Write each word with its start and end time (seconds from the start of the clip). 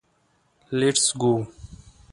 لېټس 0.77 1.05
ګو. 1.21 1.33